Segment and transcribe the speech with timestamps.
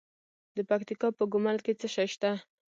[0.55, 2.31] د پکتیکا په ګومل کې څه شی شته؟